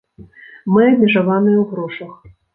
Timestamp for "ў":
1.61-1.65